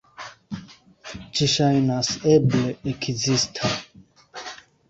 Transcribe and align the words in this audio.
Ĝi 1.41 1.49
ŝajnas 1.57 2.11
eble 2.37 2.73
ekzista. 2.95 3.73